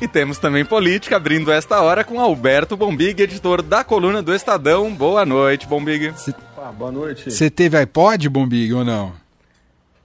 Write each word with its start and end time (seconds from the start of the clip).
E 0.00 0.06
temos 0.06 0.38
também 0.38 0.64
política, 0.64 1.16
abrindo 1.16 1.50
esta 1.50 1.80
hora 1.80 2.04
com 2.04 2.20
Alberto 2.20 2.76
Bombig, 2.76 3.20
editor 3.20 3.62
da 3.62 3.82
coluna 3.82 4.22
do 4.22 4.32
Estadão. 4.32 4.94
Boa 4.94 5.26
noite, 5.26 5.66
Bombig. 5.66 6.12
Cê... 6.16 6.32
Ah, 6.56 6.70
boa 6.70 6.92
noite. 6.92 7.32
Você 7.32 7.50
teve 7.50 7.76
iPod, 7.76 8.28
Bombig, 8.28 8.72
ou 8.72 8.84
não? 8.84 9.12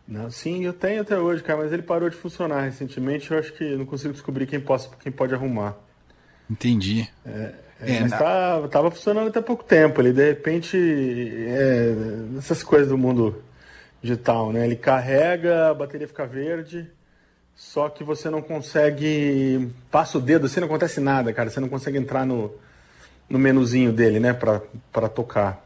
Não, 0.07 0.31
sim, 0.31 0.65
eu 0.65 0.73
tenho 0.73 1.01
até 1.01 1.19
hoje, 1.19 1.43
cara, 1.43 1.59
mas 1.61 1.71
ele 1.71 1.83
parou 1.83 2.09
de 2.09 2.15
funcionar 2.15 2.61
recentemente. 2.61 3.29
Eu 3.29 3.37
acho 3.37 3.53
que 3.53 3.63
não 3.75 3.85
consigo 3.85 4.11
descobrir 4.11 4.47
quem, 4.47 4.59
possa, 4.59 4.89
quem 4.99 5.11
pode 5.11 5.35
arrumar. 5.35 5.75
Entendi. 6.49 7.07
É, 7.23 7.53
é, 7.79 7.95
é 7.95 7.99
mas 7.99 8.11
na... 8.11 8.17
tá, 8.17 8.67
tava 8.69 8.89
funcionando 8.89 9.27
até 9.27 9.41
pouco 9.41 9.63
tempo. 9.63 10.01
Ele 10.01 10.11
de 10.11 10.27
repente. 10.27 10.75
É, 10.75 11.93
essas 12.39 12.63
coisas 12.63 12.89
do 12.89 12.97
mundo 12.97 13.43
digital, 14.01 14.51
né? 14.51 14.65
Ele 14.65 14.75
carrega, 14.75 15.69
a 15.69 15.73
bateria 15.75 16.07
fica 16.07 16.25
verde, 16.25 16.89
só 17.55 17.89
que 17.89 18.03
você 18.03 18.29
não 18.29 18.41
consegue. 18.41 19.69
Passa 19.91 20.17
o 20.17 20.21
dedo, 20.21 20.47
assim 20.47 20.59
não 20.59 20.67
acontece 20.67 20.99
nada, 20.99 21.31
cara. 21.33 21.49
Você 21.49 21.59
não 21.59 21.69
consegue 21.69 21.97
entrar 21.97 22.25
no, 22.25 22.53
no 23.29 23.39
menuzinho 23.39 23.91
dele, 23.91 24.19
né, 24.19 24.33
pra 24.33 25.09
tocar. 25.09 25.63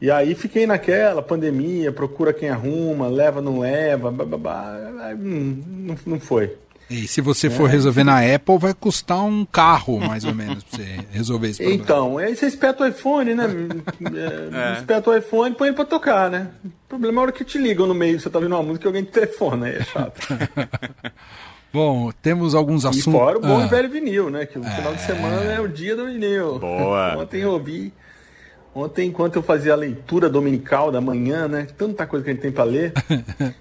E 0.00 0.10
aí 0.10 0.34
fiquei 0.34 0.66
naquela, 0.66 1.22
pandemia, 1.22 1.92
procura 1.92 2.32
quem 2.32 2.48
arruma, 2.48 3.06
leva, 3.06 3.42
não 3.42 3.58
leva, 3.58 4.10
blá, 4.10 5.14
não, 5.18 5.96
não 6.06 6.18
foi. 6.18 6.56
E 6.90 7.06
se 7.06 7.20
você 7.20 7.46
é. 7.46 7.50
for 7.50 7.70
resolver 7.70 8.02
na 8.02 8.18
Apple, 8.18 8.58
vai 8.58 8.74
custar 8.74 9.22
um 9.24 9.44
carro, 9.44 10.00
mais 10.00 10.24
ou 10.24 10.34
menos, 10.34 10.64
pra 10.64 10.76
você 10.76 11.00
resolver 11.12 11.48
esse 11.50 11.58
problema. 11.58 11.84
Então, 11.84 12.18
aí 12.18 12.34
você 12.34 12.46
espeta 12.46 12.82
o 12.82 12.86
iPhone, 12.88 13.32
né? 13.32 13.44
é. 14.74 14.78
Espeta 14.78 15.10
o 15.10 15.16
iPhone 15.16 15.54
e 15.54 15.56
põe 15.56 15.72
pra 15.72 15.84
tocar, 15.84 16.28
né? 16.28 16.48
O 16.64 16.88
problema 16.88 17.18
é 17.18 17.20
a 17.20 17.22
hora 17.22 17.32
que 17.32 17.44
te 17.44 17.58
ligam 17.58 17.86
no 17.86 17.94
meio, 17.94 18.18
você 18.18 18.28
tá 18.28 18.38
ouvindo 18.38 18.56
uma 18.56 18.62
música 18.64 18.86
e 18.86 18.88
alguém 18.88 19.04
te 19.04 19.12
telefona, 19.12 19.66
aí 19.66 19.76
é 19.76 19.84
chato. 19.84 20.20
Bom, 21.72 22.10
temos 22.20 22.56
alguns 22.56 22.84
assuntos. 22.84 23.06
E 23.06 23.12
fora 23.12 23.38
o 23.38 23.40
bom 23.40 23.60
ah. 23.60 23.64
e 23.64 23.68
velho 23.68 23.88
vinil, 23.88 24.28
né? 24.28 24.44
Que 24.44 24.58
o 24.58 24.64
é... 24.64 24.70
final 24.70 24.92
de 24.92 25.02
semana 25.02 25.52
é 25.52 25.60
o 25.60 25.68
dia 25.68 25.94
do 25.94 26.06
vinil. 26.06 26.58
Boa! 26.58 27.14
Ontem 27.22 27.42
eu 27.42 27.52
ouvi 27.52 27.92
Ontem, 28.72 29.08
enquanto 29.08 29.36
eu 29.36 29.42
fazia 29.42 29.72
a 29.72 29.76
leitura 29.76 30.28
dominical 30.28 30.92
da 30.92 31.00
manhã, 31.00 31.48
né? 31.48 31.66
Tanta 31.76 32.06
coisa 32.06 32.24
que 32.24 32.30
a 32.30 32.34
gente 32.34 32.42
tem 32.42 32.52
para 32.52 32.64
ler, 32.64 32.92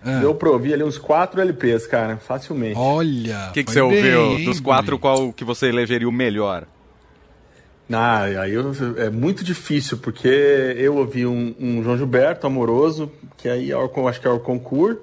é. 0.05 0.21
eu 0.23 0.35
provi 0.35 0.71
ali 0.71 0.83
uns 0.83 0.99
quatro 0.99 1.41
LPs, 1.41 1.88
cara, 1.88 2.17
facilmente. 2.17 2.77
Olha! 2.77 3.47
O 3.49 3.53
que, 3.53 3.63
que 3.63 3.71
você 3.71 3.81
bem, 3.81 4.15
ouviu? 4.15 4.45
Dos 4.45 4.59
quatro, 4.59 4.99
qual 4.99 5.33
que 5.33 5.43
você 5.43 5.67
elegeria 5.67 6.07
o 6.07 6.11
melhor? 6.11 6.65
Ah, 7.91 8.21
aí 8.21 8.53
eu, 8.53 8.71
é 8.97 9.09
muito 9.09 9.43
difícil, 9.43 9.97
porque 9.97 10.27
eu 10.77 10.95
ouvi 10.95 11.25
um, 11.25 11.55
um 11.59 11.83
João 11.83 11.97
Gilberto 11.97 12.45
amoroso, 12.45 13.11
que 13.35 13.49
aí 13.49 13.71
é 13.71 13.75
acho 14.07 14.21
que 14.21 14.27
é 14.27 14.30
o 14.30 14.39
concurso. 14.39 15.02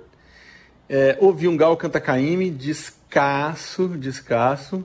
É, 0.88 1.18
ouvi 1.20 1.48
um 1.48 1.56
Gal 1.56 1.76
Cantacaime, 1.76 2.48
descasso, 2.48 3.88
descasso 3.88 4.84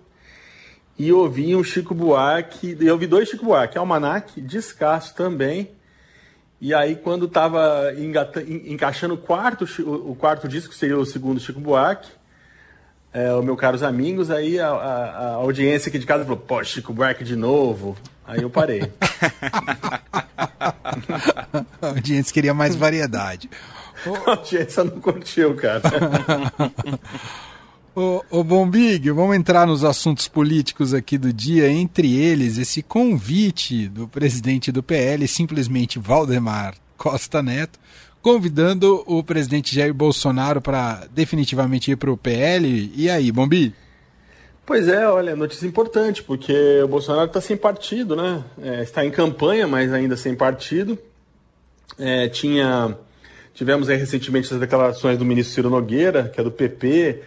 e 1.02 1.12
ouvi 1.12 1.56
um 1.56 1.64
Chico 1.64 1.96
Buarque, 1.96 2.78
eu 2.80 2.94
ouvi 2.94 3.08
dois 3.08 3.28
Chico 3.28 3.44
Buarque, 3.44 3.76
Almanac, 3.76 4.40
Descasso 4.40 5.16
também. 5.16 5.72
E 6.60 6.76
aí, 6.76 6.96
quando 6.96 7.26
estava 7.26 7.92
encaixando 8.68 9.16
o 9.16 9.18
quarto, 9.18 9.66
o 9.84 10.14
quarto 10.14 10.48
disco, 10.48 10.76
seria 10.76 10.96
o 10.96 11.04
segundo 11.04 11.40
Chico 11.40 11.60
Buarque, 11.60 12.08
é, 13.12 13.34
o 13.34 13.42
meu 13.42 13.58
caros 13.58 13.82
amigos, 13.82 14.30
aí 14.30 14.60
a, 14.60 14.70
a, 14.70 15.06
a, 15.06 15.28
audiência 15.38 15.90
aqui 15.90 15.98
de 15.98 16.06
casa 16.06 16.24
falou, 16.24 16.38
pô, 16.38 16.64
Chico 16.64 16.94
Buarque 16.94 17.24
de 17.24 17.36
novo. 17.36 17.98
Aí 18.24 18.44
eu 18.44 18.50
parei. 18.52 18.84
a 21.82 21.88
audiência 21.88 22.32
queria 22.32 22.54
mais 22.54 22.76
variedade. 22.76 23.50
a 24.28 24.30
audiência 24.30 24.84
não 24.84 25.02
curtiu, 25.02 25.56
cara. 25.56 25.82
Ô, 27.94 28.24
ô 28.30 28.42
Bombig, 28.42 29.12
vamos 29.12 29.36
entrar 29.36 29.68
nos 29.68 29.84
assuntos 29.84 30.26
políticos 30.26 30.94
aqui 30.94 31.18
do 31.18 31.34
dia, 31.34 31.68
entre 31.68 32.18
eles 32.18 32.58
esse 32.58 32.82
convite 32.82 33.90
do 33.90 34.08
presidente 34.08 34.72
do 34.72 34.82
PL, 34.82 35.28
simplesmente 35.28 36.00
Valdemar 36.00 36.74
Costa 36.96 37.44
Neto, 37.44 37.78
convidando 38.22 39.04
o 39.06 39.22
presidente 39.22 39.76
Jair 39.76 39.94
Bolsonaro 39.94 40.62
para 40.62 41.06
definitivamente 41.12 41.92
ir 41.92 41.98
para 41.98 42.10
o 42.10 42.16
PL. 42.16 42.94
E 42.96 43.10
aí, 43.10 43.30
Bombi? 43.30 43.76
Pois 44.66 44.88
é, 44.88 45.06
olha, 45.10 45.36
notícia 45.36 45.68
importante, 45.68 46.24
porque 46.24 46.82
o 46.82 46.88
Bolsonaro 46.88 47.28
está 47.28 47.42
sem 47.42 47.58
partido, 47.58 48.16
né? 48.16 48.42
É, 48.62 48.84
está 48.84 49.04
em 49.04 49.12
campanha, 49.12 49.68
mas 49.68 49.92
ainda 49.92 50.16
sem 50.16 50.34
partido. 50.34 50.98
É, 52.00 52.30
tinha, 52.30 52.96
tivemos 53.54 53.90
recentemente 53.90 54.54
as 54.54 54.62
declarações 54.62 55.18
do 55.18 55.26
ministro 55.26 55.56
Ciro 55.56 55.70
Nogueira, 55.70 56.30
que 56.34 56.40
é 56.40 56.44
do 56.44 56.52
PP, 56.52 57.22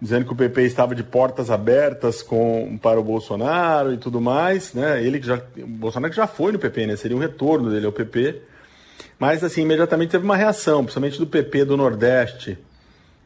dizendo 0.00 0.24
que 0.24 0.32
o 0.32 0.36
PP 0.36 0.62
estava 0.62 0.94
de 0.94 1.02
portas 1.02 1.50
abertas 1.50 2.22
com, 2.22 2.78
para 2.80 2.98
o 2.98 3.04
Bolsonaro 3.04 3.92
e 3.92 3.98
tudo 3.98 4.20
mais, 4.20 4.72
né? 4.72 5.04
Ele 5.04 5.20
que 5.20 5.26
já, 5.26 5.36
o 5.58 5.66
Bolsonaro 5.66 6.10
que 6.10 6.16
já 6.16 6.26
foi 6.26 6.52
no 6.52 6.58
PP, 6.58 6.86
né? 6.86 6.96
Seria 6.96 7.16
um 7.16 7.20
retorno 7.20 7.70
dele 7.70 7.86
ao 7.86 7.92
PP. 7.92 8.40
Mas, 9.18 9.44
assim, 9.44 9.62
imediatamente 9.62 10.10
teve 10.10 10.24
uma 10.24 10.36
reação, 10.36 10.82
principalmente 10.82 11.18
do 11.18 11.26
PP 11.26 11.66
do 11.66 11.76
Nordeste, 11.76 12.56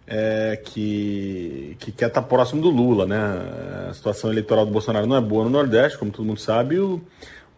é, 0.06 0.60
que, 0.64 1.76
que 1.78 1.92
quer 1.92 2.08
estar 2.08 2.22
próximo 2.22 2.60
do 2.60 2.70
Lula, 2.70 3.06
né? 3.06 3.88
A 3.88 3.94
situação 3.94 4.30
eleitoral 4.30 4.66
do 4.66 4.72
Bolsonaro 4.72 5.06
não 5.06 5.16
é 5.16 5.20
boa 5.20 5.44
no 5.44 5.50
Nordeste, 5.50 5.96
como 5.96 6.10
todo 6.10 6.24
mundo 6.24 6.40
sabe, 6.40 6.80
o, 6.80 7.00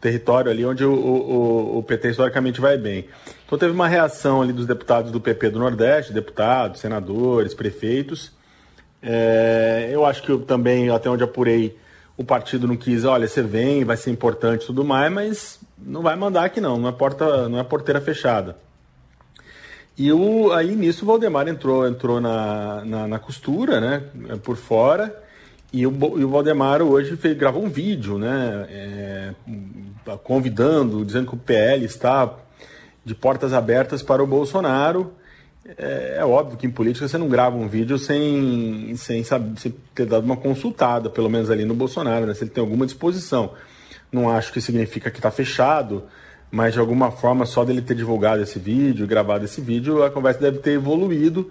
território 0.00 0.50
ali 0.50 0.65
onde 0.65 0.84
o, 0.84 0.93
o, 0.93 1.78
o, 1.78 1.83
PT 1.83 2.10
historicamente 2.10 2.60
vai 2.60 2.77
bem. 2.77 3.06
Então 3.44 3.59
teve 3.59 3.72
uma 3.72 3.88
reação 3.88 4.43
ali 4.43 4.53
dos 4.53 4.66
deputados 4.66 5.10
do 5.10 5.21
PP 5.21 5.50
do 5.50 5.59
Nordeste, 5.59 6.12
deputados, 6.12 6.81
senadores, 6.81 7.54
prefeitos, 7.54 8.35
é, 9.09 9.89
eu 9.93 10.05
acho 10.05 10.21
que 10.21 10.31
eu 10.31 10.41
também, 10.41 10.91
até 10.91 11.09
onde 11.09 11.22
apurei, 11.22 11.78
o 12.17 12.25
partido 12.25 12.67
não 12.67 12.77
quis, 12.77 13.05
olha, 13.05 13.28
você 13.28 13.41
vem, 13.41 13.84
vai 13.84 13.97
ser 13.97 14.11
importante 14.11 14.65
e 14.65 14.67
tudo 14.67 14.84
mais, 14.84 15.12
mas 15.12 15.61
não 15.78 16.03
vai 16.03 16.17
mandar 16.17 16.44
aqui 16.44 16.61
não, 16.61 16.77
não 16.77 16.89
é, 16.89 16.93
porta, 16.93 17.49
não 17.49 17.61
é 17.61 17.62
porteira 17.62 18.00
fechada. 18.00 18.56
E 19.97 20.12
o, 20.12 20.53
aí 20.53 20.75
nisso 20.75 21.05
o 21.05 21.06
Valdemar 21.06 21.47
entrou, 21.47 21.87
entrou 21.87 22.21
na, 22.21 22.84
na, 22.84 23.06
na 23.06 23.19
costura, 23.21 23.81
né, 23.81 24.03
por 24.43 24.56
fora, 24.56 25.22
e 25.72 25.87
o, 25.87 26.19
e 26.19 26.25
o 26.25 26.28
Valdemar 26.28 26.83
hoje 26.83 27.16
fez, 27.16 27.37
gravou 27.37 27.62
um 27.62 27.69
vídeo, 27.69 28.19
né, 28.19 28.66
é, 28.69 29.34
convidando, 30.25 31.05
dizendo 31.05 31.28
que 31.28 31.34
o 31.34 31.39
PL 31.39 31.84
está 31.84 32.34
de 33.05 33.15
portas 33.15 33.53
abertas 33.53 34.03
para 34.03 34.22
o 34.22 34.27
Bolsonaro, 34.27 35.12
é, 35.78 36.16
é, 36.19 36.25
óbvio 36.25 36.56
que 36.56 36.66
em 36.66 36.71
política 36.71 37.09
você 37.09 37.19
não 37.19 37.28
grava 37.28 37.56
um 37.56 37.66
vídeo 37.66 37.99
sem, 37.99 38.94
sem, 38.97 39.25
sem 39.25 39.75
ter 39.94 40.06
dado 40.06 40.25
uma 40.25 40.37
consultada, 40.37 41.10
pelo 41.10 41.28
menos 41.28 41.50
ali 41.50 41.65
no 41.65 41.75
Bolsonaro, 41.75 42.27
né? 42.27 42.34
se 42.34 42.44
ele 42.44 42.50
tem 42.50 42.60
alguma 42.60 42.87
disposição. 42.87 43.53
Não 44.12 44.31
acho 44.31 44.53
que 44.53 44.60
significa 44.60 45.10
que 45.10 45.19
está 45.19 45.31
fechado, 45.31 46.04
mas 46.50 46.75
de 46.75 46.78
alguma 46.78 47.10
forma, 47.10 47.44
só 47.44 47.65
dele 47.65 47.82
ter 47.82 47.97
divulgado 47.97 48.43
esse 48.43 48.59
vídeo, 48.59 49.06
gravado 49.06 49.44
esse 49.44 49.60
vídeo, 49.60 50.04
a 50.04 50.10
conversa 50.10 50.41
deve 50.41 50.59
ter 50.59 50.72
evoluído 50.72 51.50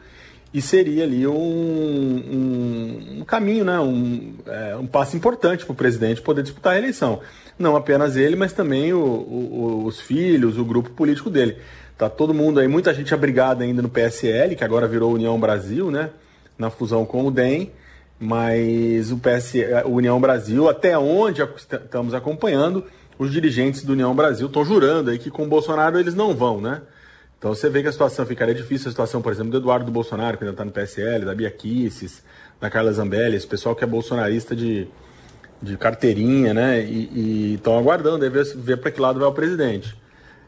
e 0.53 0.61
seria 0.61 1.03
ali 1.03 1.27
um, 1.27 1.33
um, 1.33 3.19
um 3.19 3.25
caminho, 3.25 3.65
né? 3.65 3.77
um, 3.79 4.35
é, 4.47 4.77
um 4.77 4.87
passo 4.87 5.17
importante 5.17 5.65
para 5.65 5.73
o 5.73 5.75
presidente 5.75 6.21
poder 6.21 6.43
disputar 6.43 6.73
a 6.73 6.77
eleição. 6.77 7.19
Não 7.59 7.75
apenas 7.75 8.15
ele, 8.15 8.37
mas 8.37 8.53
também 8.53 8.93
o, 8.93 8.99
o, 8.99 9.83
os 9.85 9.99
filhos, 9.99 10.57
o 10.57 10.63
grupo 10.63 10.91
político 10.91 11.29
dele. 11.29 11.57
Tá 11.97 12.09
todo 12.09 12.33
mundo 12.33 12.59
aí, 12.59 12.67
muita 12.67 12.93
gente 12.93 13.13
abrigada 13.13 13.63
ainda 13.63 13.81
no 13.81 13.87
PSL, 13.87 14.55
que 14.55 14.63
agora 14.65 14.85
virou 14.85 15.13
União 15.13 15.39
Brasil, 15.39 15.89
né? 15.89 16.09
Na 16.57 16.69
fusão 16.69 17.05
com 17.05 17.25
o 17.25 17.31
DEM, 17.31 17.71
mas 18.19 19.11
o 19.11 19.17
PS, 19.17 19.53
o 19.85 19.91
União 19.91 20.19
Brasil, 20.19 20.67
até 20.67 20.97
onde 20.97 21.41
estamos 21.55 22.13
acompanhando, 22.13 22.83
os 23.17 23.31
dirigentes 23.31 23.83
do 23.83 23.93
União 23.93 24.13
Brasil 24.13 24.47
estão 24.47 24.65
jurando 24.65 25.09
aí 25.09 25.17
que 25.17 25.31
com 25.31 25.43
o 25.43 25.47
Bolsonaro 25.47 25.97
eles 25.97 26.13
não 26.13 26.35
vão, 26.35 26.59
né? 26.59 26.81
Então 27.39 27.55
você 27.55 27.69
vê 27.69 27.81
que 27.81 27.87
a 27.87 27.91
situação 27.93 28.25
ficaria 28.25 28.53
difícil, 28.53 28.89
a 28.89 28.91
situação, 28.91 29.21
por 29.21 29.31
exemplo, 29.31 29.51
do 29.51 29.57
Eduardo 29.57 29.89
Bolsonaro, 29.89 30.37
que 30.37 30.43
ainda 30.43 30.53
está 30.53 30.65
no 30.65 30.71
PSL, 30.71 31.23
da 31.23 31.33
Bia 31.33 31.51
Kisses, 31.51 32.23
da 32.59 32.69
Carla 32.69 32.91
Zambelli, 32.91 33.37
esse 33.37 33.47
pessoal 33.47 33.73
que 33.73 33.85
é 33.85 33.87
bolsonarista 33.87 34.53
de, 34.53 34.85
de 35.61 35.77
carteirinha, 35.77 36.53
né? 36.53 36.81
E 36.81 37.53
estão 37.53 37.77
aguardando 37.77 38.25
aí 38.25 38.29
ver, 38.29 38.43
ver 38.57 38.77
para 38.77 38.91
que 38.91 38.99
lado 38.99 39.17
vai 39.17 39.29
o 39.29 39.33
presidente 39.33 39.95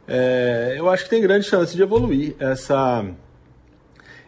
é, 0.08 0.76
eu 0.78 0.90
acho 0.90 1.04
que 1.04 1.10
tem 1.10 1.22
grande 1.22 1.46
chance 1.46 1.76
de 1.76 1.82
evoluir 1.82 2.36
essa, 2.40 3.06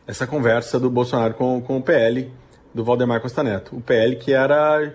essa 0.05 0.27
conversa 0.27 0.79
do 0.79 0.89
Bolsonaro 0.89 1.33
com, 1.35 1.61
com 1.61 1.77
o 1.77 1.81
PL 1.81 2.29
do 2.73 2.83
Valdemar 2.83 3.21
Costa 3.21 3.41
Neto. 3.41 3.75
O 3.75 3.81
PL 3.81 4.17
que 4.17 4.33
era. 4.33 4.93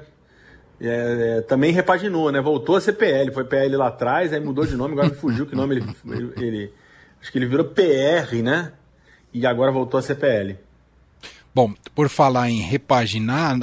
É, 0.81 1.41
também 1.43 1.73
repaginou, 1.73 2.31
né? 2.31 2.41
Voltou 2.41 2.77
a 2.77 2.81
ser 2.81 2.93
PL. 2.95 3.33
Foi 3.33 3.45
PL 3.45 3.77
lá 3.77 3.89
atrás, 3.89 4.33
aí 4.33 4.41
mudou 4.41 4.67
de 4.67 4.77
nome, 4.77 4.93
agora 4.93 5.11
fugiu 5.15 5.47
que 5.47 5.57
nome 5.57 5.77
ele, 5.77 5.97
ele, 6.07 6.33
ele. 6.37 6.73
Acho 7.21 7.33
que 7.33 7.39
ele 7.39 7.47
virou 7.47 7.67
PR, 7.67 8.43
né? 8.43 8.73
E 9.33 9.47
agora 9.47 9.73
voltou 9.73 9.99
a 9.99 10.03
ser 10.03 10.17
PL. 10.17 10.59
Bom, 11.55 11.73
por 11.95 12.09
falar 12.09 12.51
em 12.51 12.61
repaginar, 12.61 13.57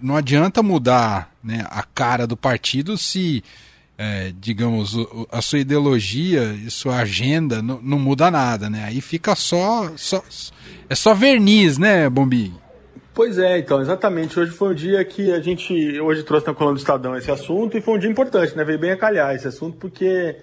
não 0.00 0.14
adianta 0.14 0.62
mudar 0.62 1.34
né, 1.42 1.66
a 1.70 1.82
cara 1.82 2.26
do 2.26 2.36
partido 2.36 2.98
se 2.98 3.42
é, 3.98 4.32
digamos, 4.38 4.96
a 5.30 5.42
sua 5.42 5.58
ideologia 5.58 6.54
e 6.54 6.70
sua 6.70 6.98
agenda 6.98 7.60
não, 7.60 7.80
não, 7.82 7.98
muda 7.98 8.30
nada, 8.30 8.70
né? 8.70 8.84
Aí 8.84 9.00
fica 9.00 9.34
só, 9.34 9.90
só. 9.96 10.22
É 10.88 10.94
só 10.94 11.12
verniz, 11.12 11.76
né, 11.78 12.08
Bombi? 12.08 12.54
Pois 13.12 13.36
é, 13.36 13.58
então, 13.58 13.80
exatamente. 13.80 14.38
Hoje 14.38 14.52
foi 14.52 14.70
um 14.70 14.74
dia 14.74 15.04
que 15.04 15.32
a 15.32 15.40
gente, 15.40 16.00
hoje 16.00 16.22
trouxe 16.22 16.46
na 16.46 16.54
coluna 16.54 16.76
do 16.76 16.78
Estadão 16.78 17.16
esse 17.16 17.28
assunto 17.28 17.76
e 17.76 17.80
foi 17.80 17.96
um 17.96 17.98
dia 17.98 18.08
importante, 18.08 18.56
né? 18.56 18.62
Veio 18.62 18.78
bem 18.78 18.92
a 18.92 18.96
calhar 18.96 19.34
esse 19.34 19.48
assunto 19.48 19.76
porque 19.76 20.36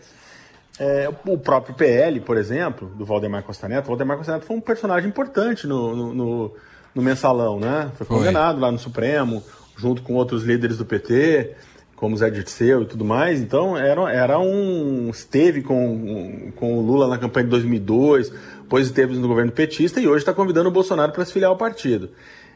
é, 0.77 1.09
o 1.25 1.37
próprio 1.37 1.73
PL, 1.73 2.19
por 2.19 2.35
exemplo, 2.35 2.89
do 2.89 3.05
Valdemar 3.05 3.43
Costa 3.43 3.69
Neto, 3.69 3.85
o 3.85 3.87
Valdemar 3.87 4.17
Costa 4.17 4.33
Neto 4.33 4.45
foi 4.45 4.57
um 4.57 4.61
personagem 4.61 5.07
importante 5.07 5.65
no, 5.65 5.95
no, 5.95 6.13
no, 6.13 6.55
no 6.93 7.01
mensalão, 7.01 7.57
né? 7.57 7.89
Foi 7.95 8.05
condenado 8.05 8.55
foi. 8.55 8.63
lá 8.63 8.71
no 8.73 8.77
Supremo, 8.77 9.41
junto 9.77 10.01
com 10.01 10.13
outros 10.15 10.43
líderes 10.43 10.77
do 10.77 10.83
PT, 10.83 11.55
como 11.95 12.17
Zé 12.17 12.29
Dirceu 12.29 12.83
e 12.83 12.85
tudo 12.85 13.05
mais. 13.05 13.39
Então, 13.39 13.77
era, 13.77 14.11
era 14.11 14.39
um. 14.39 15.09
Esteve 15.09 15.61
com, 15.61 16.51
com 16.55 16.77
o 16.77 16.81
Lula 16.81 17.07
na 17.07 17.17
campanha 17.17 17.45
de 17.45 17.51
2002, 17.51 18.31
depois 18.61 18.87
esteve 18.87 19.15
no 19.15 19.27
governo 19.27 19.51
petista 19.51 19.99
e 19.99 20.07
hoje 20.07 20.19
está 20.19 20.33
convidando 20.33 20.69
o 20.69 20.71
Bolsonaro 20.71 21.11
para 21.11 21.23
se 21.23 21.33
filiar 21.33 21.51
ao 21.51 21.57
partido. 21.57 22.09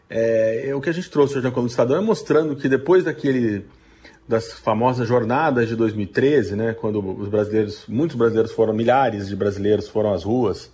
É, 0.09 0.71
o 0.73 0.81
que 0.81 0.89
a 0.89 0.93
gente 0.93 1.09
trouxe 1.09 1.35
hoje 1.35 1.43
na 1.43 1.51
coluna 1.51 1.67
do 1.67 1.71
Estadão 1.71 1.97
é 1.97 2.01
mostrando 2.01 2.55
que 2.55 2.67
depois 2.67 3.03
daquele 3.03 3.65
das 4.27 4.53
famosas 4.53 5.07
jornadas 5.07 5.67
de 5.67 5.75
2013, 5.75 6.55
né, 6.55 6.75
quando 6.79 6.99
os 6.99 7.27
brasileiros, 7.27 7.85
muitos 7.87 8.15
brasileiros 8.15 8.51
foram, 8.51 8.75
milhares 8.75 9.27
de 9.27 9.35
brasileiros 9.35 9.87
foram 9.87 10.13
às 10.13 10.23
ruas, 10.23 10.71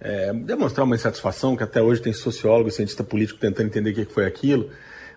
é, 0.00 0.32
demonstrar 0.32 0.86
uma 0.86 0.94
insatisfação, 0.94 1.54
que 1.54 1.62
até 1.62 1.82
hoje 1.82 2.00
tem 2.00 2.14
sociólogo 2.14 2.70
cientista 2.70 3.04
político 3.04 3.38
tentando 3.38 3.66
entender 3.66 3.90
o 3.90 3.94
que 3.94 4.06
foi 4.06 4.24
aquilo, 4.24 4.70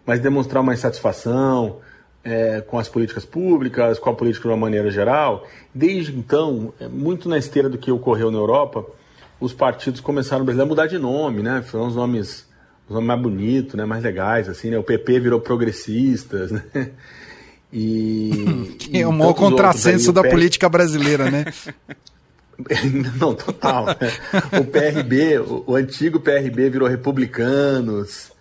mas 0.05 0.19
demonstrar 0.19 0.61
uma 0.61 0.73
insatisfação 0.73 1.79
é, 2.23 2.61
com 2.61 2.79
as 2.79 2.87
políticas 2.87 3.25
públicas, 3.25 3.99
com 3.99 4.09
a 4.09 4.13
política 4.13 4.43
de 4.43 4.53
uma 4.53 4.57
maneira 4.57 4.89
geral. 4.89 5.47
Desde 5.73 6.15
então, 6.17 6.73
é, 6.79 6.87
muito 6.87 7.27
na 7.27 7.37
esteira 7.37 7.69
do 7.69 7.77
que 7.77 7.91
ocorreu 7.91 8.31
na 8.31 8.37
Europa, 8.37 8.85
os 9.39 9.53
partidos 9.53 9.99
começaram 9.99 10.45
a 10.47 10.65
mudar 10.65 10.87
de 10.87 10.97
nome, 10.97 11.41
né, 11.43 11.61
foram 11.61 11.87
os 11.87 11.95
nomes 11.95 12.51
os 12.87 12.93
nomes 12.93 13.07
mais 13.07 13.21
bonitos, 13.21 13.75
né, 13.75 13.85
mais 13.85 14.03
legais, 14.03 14.49
assim, 14.49 14.69
né? 14.69 14.77
O 14.77 14.83
PP 14.83 15.19
virou 15.21 15.39
progressistas, 15.39 16.51
né? 16.51 16.91
E, 17.71 18.75
que 18.77 19.01
é 19.01 19.07
um 19.07 19.11
maior 19.11 19.33
contrassenso 19.33 20.09
aí, 20.09 20.15
da 20.15 20.23
política 20.23 20.69
brasileira, 20.69 21.31
né? 21.31 21.45
Não, 23.19 23.33
total. 23.33 23.87
Né? 23.87 23.95
O 24.59 24.65
PRB, 24.65 25.39
o, 25.39 25.63
o, 25.67 25.75
antigo 25.75 26.19
PRB 26.19 26.69
virou 26.69 26.87
republicanos, 26.87 28.31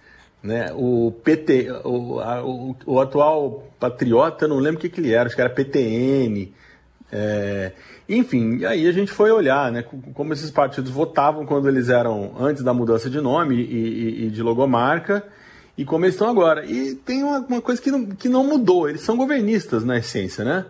né? 0.42 0.72
O 0.74 1.12
PT, 1.22 1.70
o, 1.84 2.20
a, 2.20 2.44
o, 2.44 2.76
o, 2.84 3.00
atual 3.00 3.68
patriota, 3.78 4.48
não 4.48 4.58
lembro 4.58 4.78
o 4.78 4.80
que, 4.80 4.88
que 4.88 5.00
ele 5.00 5.12
era, 5.12 5.26
acho 5.26 5.36
que 5.36 5.42
era 5.42 5.50
PTN. 5.50 6.52
É, 7.10 7.72
enfim, 8.08 8.64
aí 8.64 8.86
a 8.86 8.92
gente 8.92 9.12
foi 9.12 9.30
olhar, 9.30 9.70
né? 9.70 9.84
Como 10.14 10.32
esses 10.32 10.50
partidos 10.50 10.90
votavam 10.90 11.46
quando 11.46 11.68
eles 11.68 11.88
eram 11.88 12.34
antes 12.38 12.62
da 12.62 12.74
mudança 12.74 13.08
de 13.08 13.20
nome 13.20 13.56
e, 13.56 13.60
e, 13.60 14.26
e 14.26 14.30
de 14.30 14.42
logomarca 14.42 15.24
e 15.76 15.84
como 15.84 16.04
eles 16.04 16.14
estão 16.14 16.28
agora. 16.28 16.64
E 16.64 16.94
tem 16.94 17.22
uma, 17.22 17.38
uma, 17.38 17.60
coisa 17.60 17.80
que 17.80 17.90
não, 17.90 18.06
que 18.06 18.28
não 18.28 18.44
mudou, 18.44 18.88
eles 18.88 19.02
são 19.02 19.16
governistas 19.16 19.84
na 19.84 19.98
essência, 19.98 20.44
né? 20.44 20.66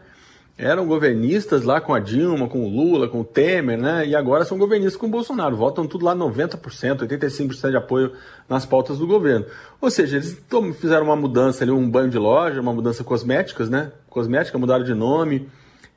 Eram 0.57 0.87
governistas 0.87 1.63
lá 1.65 1.81
com 1.81 1.95
a 1.95 1.99
Dilma, 1.99 2.47
com 2.47 2.65
o 2.65 2.69
Lula, 2.69 3.09
com 3.09 3.21
o 3.21 3.25
Temer, 3.25 3.79
né? 3.79 4.07
E 4.07 4.15
agora 4.15 4.45
são 4.45 4.59
governistas 4.59 4.97
com 4.97 5.07
o 5.07 5.11
Bolsonaro. 5.11 5.57
Votam 5.57 5.87
tudo 5.87 6.05
lá 6.05 6.15
90%, 6.15 7.07
85% 7.09 7.71
de 7.71 7.77
apoio 7.77 8.13
nas 8.49 8.67
pautas 8.67 8.99
do 8.99 9.07
governo. 9.07 9.47
Ou 9.81 9.91
seja, 9.91 10.19
eles 10.19 10.41
fizeram 10.79 11.07
uma 11.07 11.17
mudança 11.17 11.65
ali, 11.65 11.71
um 11.71 11.91
banho 11.91 12.11
de 12.11 12.19
loja, 12.19 12.61
uma 12.61 12.73
mudança 12.73 13.03
cosméticas, 13.03 13.71
né? 13.71 13.93
Cosmética, 14.09 14.59
mudaram 14.59 14.85
de 14.85 14.95
nome 14.95 15.49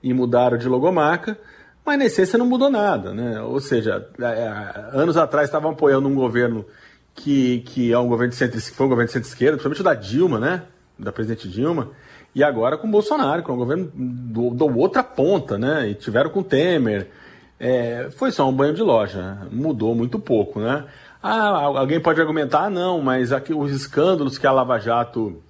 e 0.01 0.13
mudaram 0.13 0.57
de 0.57 0.67
logomarca 0.67 1.37
mas 1.85 1.99
na 1.99 2.05
essência 2.05 2.39
não 2.39 2.47
mudou 2.47 2.69
nada, 2.69 3.13
né? 3.13 3.39
Ou 3.41 3.59
seja, 3.59 4.09
é, 4.19 4.25
é, 4.25 4.89
anos 4.99 5.15
atrás 5.15 5.47
estavam 5.47 5.71
apoiando 5.71 6.07
um 6.07 6.15
governo 6.15 6.65
que, 7.13 7.59
que 7.59 7.93
é 7.93 7.99
um 7.99 8.07
governo 8.07 8.31
de 8.31 8.35
centro, 8.35 8.59
foi 8.59 8.85
um 8.87 8.89
governo 8.89 9.07
de 9.07 9.13
centro-esquerda, 9.13 9.57
principalmente 9.57 9.81
o 9.81 9.83
da 9.83 9.93
Dilma, 9.93 10.39
né? 10.39 10.63
Da 10.97 11.11
presidente 11.11 11.47
Dilma, 11.47 11.91
e 12.35 12.43
agora 12.43 12.77
com 12.77 12.85
o 12.85 12.91
Bolsonaro, 12.91 13.41
que 13.41 13.49
é 13.49 13.53
um 13.53 13.57
governo 13.57 13.89
do, 13.95 14.49
do 14.49 14.77
outra 14.77 15.01
ponta, 15.01 15.57
né? 15.57 15.89
E 15.89 15.95
tiveram 15.95 16.29
com 16.29 16.41
o 16.41 16.43
Temer. 16.43 17.09
É, 17.57 18.09
foi 18.17 18.29
só 18.29 18.49
um 18.49 18.53
banho 18.53 18.73
de 18.73 18.81
loja, 18.81 19.47
mudou 19.49 19.95
muito 19.95 20.19
pouco, 20.19 20.59
né? 20.59 20.83
Ah, 21.23 21.47
alguém 21.61 21.99
pode 21.99 22.19
argumentar, 22.19 22.65
ah, 22.65 22.69
não, 22.69 23.01
mas 23.01 23.31
aqui, 23.31 23.53
os 23.53 23.71
escândalos 23.71 24.37
que 24.37 24.45
a 24.45 24.51
Lava 24.51 24.77
Jato 24.77 25.41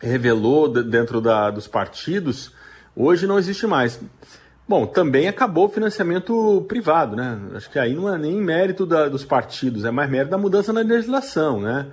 revelou 0.00 0.68
dentro 0.68 1.20
da, 1.20 1.50
dos 1.50 1.66
partidos, 1.66 2.52
hoje 2.94 3.26
não 3.26 3.38
existe 3.38 3.66
mais. 3.66 4.00
Bom, 4.68 4.86
também 4.86 5.26
acabou 5.26 5.66
o 5.66 5.68
financiamento 5.68 6.64
privado, 6.68 7.16
né? 7.16 7.38
Acho 7.54 7.68
que 7.68 7.78
aí 7.78 7.92
não 7.92 8.08
é 8.08 8.16
nem 8.16 8.36
mérito 8.36 8.86
da, 8.86 9.08
dos 9.08 9.24
partidos, 9.24 9.84
é 9.84 9.90
mais 9.90 10.08
mérito 10.08 10.30
da 10.30 10.38
mudança 10.38 10.72
na 10.72 10.80
legislação, 10.80 11.60
né? 11.60 11.88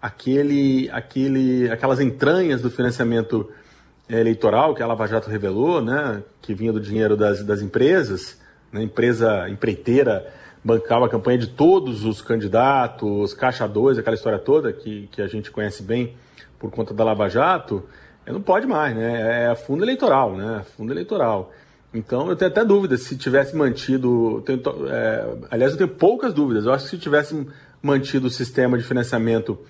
Aquele, 0.00 0.90
aquele, 0.90 1.70
aquelas 1.70 2.00
entranhas 2.00 2.62
do 2.62 2.70
financiamento 2.70 3.48
eh, 3.48 3.65
eleitoral 4.08 4.74
que 4.74 4.82
a 4.82 4.86
Lava 4.86 5.06
Jato 5.06 5.28
revelou, 5.28 5.80
né? 5.80 6.22
Que 6.40 6.54
vinha 6.54 6.72
do 6.72 6.80
dinheiro 6.80 7.16
das, 7.16 7.42
das 7.42 7.60
empresas, 7.60 8.38
né? 8.72 8.82
empresa 8.82 9.48
empreiteira 9.48 10.32
bancava 10.64 11.06
a 11.06 11.08
campanha 11.08 11.38
de 11.38 11.46
todos 11.46 12.04
os 12.04 12.20
candidatos, 12.20 13.32
caixa 13.32 13.68
2, 13.68 13.98
aquela 13.98 14.16
história 14.16 14.38
toda 14.38 14.72
que, 14.72 15.08
que 15.12 15.22
a 15.22 15.28
gente 15.28 15.48
conhece 15.48 15.80
bem 15.80 16.16
por 16.58 16.72
conta 16.72 16.92
da 16.92 17.04
Lava 17.04 17.28
Jato, 17.28 17.84
não 18.26 18.42
pode 18.42 18.66
mais, 18.66 18.96
né? 18.96 19.50
É 19.52 19.54
fundo 19.54 19.84
eleitoral, 19.84 20.36
né? 20.36 20.64
Fundo 20.76 20.92
eleitoral. 20.92 21.52
Então 21.94 22.28
eu 22.28 22.34
tenho 22.34 22.50
até 22.50 22.64
dúvidas 22.64 23.02
se 23.02 23.16
tivesse 23.16 23.54
mantido. 23.54 24.42
Tenho, 24.44 24.60
é, 24.88 25.36
aliás, 25.50 25.72
eu 25.72 25.78
tenho 25.78 25.90
poucas 25.90 26.34
dúvidas. 26.34 26.66
Eu 26.66 26.72
acho 26.72 26.84
que 26.84 26.90
se 26.90 26.98
tivesse 26.98 27.46
mantido 27.80 28.26
o 28.26 28.30
sistema 28.30 28.76
de 28.76 28.82
financiamento 28.82 29.56
é, 29.56 29.60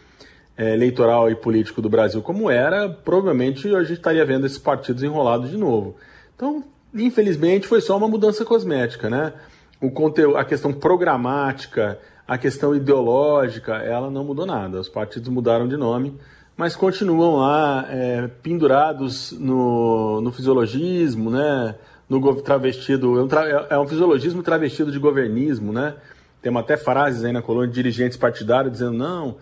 eleitoral 0.59 1.31
e 1.31 1.35
político 1.35 1.83
do 1.83 1.89
Brasil 1.89 2.23
como 2.23 2.51
era, 2.51 2.89
provavelmente 2.89 3.69
a 3.75 3.83
gente 3.83 3.95
estaria 3.95 4.25
vendo 4.25 4.47
esses 4.47 4.59
partidos 4.59 5.03
enrolados 5.03 5.51
de 5.51 5.57
novo. 5.57 5.97
Então, 6.35 6.65
infelizmente, 6.95 7.67
foi 7.67 7.81
só 7.81 7.97
uma 7.97 8.09
mudança 8.09 8.45
cosmética, 8.45 9.11
né? 9.11 9.33
O 9.81 9.91
conteúdo, 9.91 10.37
a 10.37 10.45
questão 10.45 10.73
programática, 10.73 11.99
a 12.27 12.39
questão 12.39 12.75
ideológica, 12.75 13.75
ela 13.75 14.11
não 14.11 14.25
mudou 14.25 14.47
nada. 14.47 14.81
Os 14.81 14.89
partidos 14.89 15.29
mudaram 15.29 15.69
de 15.69 15.77
nome, 15.77 16.17
mas 16.57 16.75
continuam 16.75 17.37
lá 17.37 17.87
é, 17.91 18.29
pendurados 18.43 19.33
no, 19.33 20.21
no 20.23 20.33
fisiologismo, 20.33 21.31
né? 21.31 21.75
no 22.09 22.43
travestido. 22.43 23.19
É 23.19 23.23
um, 23.23 23.29
tra, 23.29 23.49
é, 23.49 23.67
é 23.71 23.79
um 23.79 23.87
fisiologismo 23.87 24.43
travestido 24.43 24.91
de 24.91 24.99
governismo, 24.99 25.73
né? 25.73 25.95
Temos 26.41 26.63
até 26.63 26.77
frases 26.77 27.25
aí 27.25 27.33
na 27.33 27.43
coluna 27.43 27.67
de 27.67 27.75
dirigentes 27.75 28.17
partidários 28.17 28.73
dizendo: 28.73 28.93
não, 28.93 29.37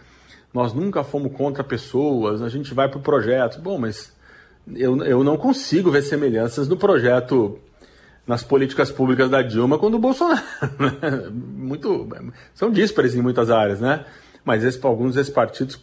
nós 0.55 0.73
nunca 0.73 1.03
fomos 1.03 1.33
contra 1.33 1.65
pessoas, 1.65 2.41
a 2.41 2.49
gente 2.49 2.73
vai 2.73 2.89
para 2.89 2.99
o 2.99 3.03
projeto. 3.03 3.61
Bom, 3.61 3.77
mas 3.77 4.13
eu, 4.73 5.03
eu 5.05 5.25
não 5.25 5.37
consigo 5.37 5.91
ver 5.91 6.03
semelhanças 6.03 6.69
no 6.69 6.77
projeto, 6.77 7.59
nas 8.25 8.45
políticas 8.45 8.93
públicas 8.93 9.29
da 9.29 9.43
Dilma 9.43 9.77
com 9.77 9.89
o 9.89 9.91
do 9.91 9.99
Bolsonaro. 9.99 10.41
Né? 10.79 11.29
Muito, 11.33 12.09
são 12.55 12.71
díspares 12.71 13.17
em 13.17 13.21
muitas 13.21 13.51
áreas, 13.51 13.81
né? 13.81 14.05
Mas 14.45 14.63
esse, 14.63 14.79
alguns 14.87 15.17
desses 15.17 15.33
partidos, 15.33 15.81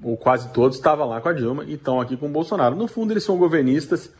ou 0.00 0.16
quase 0.16 0.48
todos, 0.52 0.76
estavam 0.76 1.08
lá 1.08 1.20
com 1.20 1.28
a 1.28 1.32
Dilma 1.32 1.64
e 1.64 1.74
estão 1.74 2.00
aqui 2.00 2.16
com 2.16 2.26
o 2.26 2.30
Bolsonaro. 2.30 2.76
No 2.76 2.86
fundo, 2.86 3.12
eles 3.12 3.24
são 3.24 3.36
governistas 3.36 4.12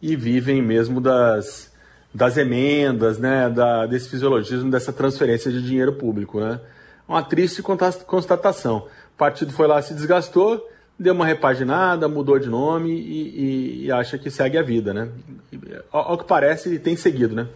e 0.00 0.14
vivem 0.14 0.62
mesmo 0.62 1.00
das, 1.00 1.72
das 2.14 2.36
emendas, 2.36 3.18
né, 3.18 3.50
da, 3.50 3.84
desse 3.86 4.08
fisiologismo, 4.08 4.70
dessa 4.70 4.92
transferência 4.92 5.50
de 5.50 5.60
dinheiro 5.60 5.94
público. 5.94 6.38
Né? 6.38 6.60
Uma 7.08 7.22
triste 7.24 7.62
constatação. 7.62 8.86
Partido 9.20 9.52
foi 9.52 9.66
lá, 9.66 9.82
se 9.82 9.92
desgastou, 9.92 10.66
deu 10.98 11.12
uma 11.12 11.26
repaginada, 11.26 12.08
mudou 12.08 12.38
de 12.38 12.48
nome 12.48 12.90
e, 12.90 13.82
e, 13.82 13.84
e 13.84 13.92
acha 13.92 14.16
que 14.16 14.30
segue 14.30 14.56
a 14.56 14.62
vida. 14.62 14.94
Né? 14.94 15.10
Ao, 15.92 16.12
ao 16.12 16.18
que 16.18 16.24
parece, 16.24 16.78
tem 16.78 16.96
seguido. 16.96 17.36
Né? 17.36 17.46